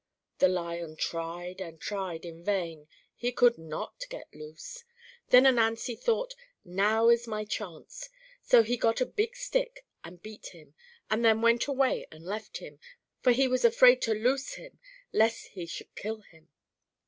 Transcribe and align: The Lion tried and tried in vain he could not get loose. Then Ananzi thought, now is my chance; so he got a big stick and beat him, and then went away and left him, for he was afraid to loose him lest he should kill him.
The 0.39 0.47
Lion 0.47 0.95
tried 0.95 1.61
and 1.61 1.79
tried 1.79 2.25
in 2.25 2.43
vain 2.43 2.87
he 3.15 3.31
could 3.31 3.59
not 3.59 4.01
get 4.09 4.33
loose. 4.33 4.83
Then 5.29 5.45
Ananzi 5.45 5.95
thought, 5.95 6.33
now 6.65 7.09
is 7.09 7.27
my 7.27 7.45
chance; 7.45 8.09
so 8.41 8.63
he 8.63 8.77
got 8.77 8.99
a 8.99 9.05
big 9.05 9.35
stick 9.35 9.85
and 10.03 10.19
beat 10.19 10.55
him, 10.55 10.73
and 11.11 11.23
then 11.23 11.41
went 11.43 11.67
away 11.67 12.07
and 12.11 12.25
left 12.25 12.57
him, 12.57 12.79
for 13.21 13.31
he 13.31 13.47
was 13.47 13.63
afraid 13.63 14.01
to 14.01 14.15
loose 14.15 14.55
him 14.55 14.79
lest 15.13 15.49
he 15.49 15.67
should 15.67 15.93
kill 15.95 16.21
him. 16.21 16.49